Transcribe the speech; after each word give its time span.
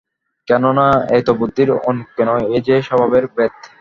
কেননা, 0.47 0.85
এ 1.09 1.19
তো 1.27 1.31
বুদ্ধির 1.39 1.69
অনৈক্য 1.89 2.17
নয়, 2.29 2.45
এ 2.49 2.57
যে 2.67 2.75
স্বভাবের 2.87 3.23
ভেদ। 3.35 3.53